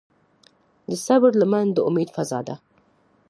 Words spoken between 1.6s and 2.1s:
د امید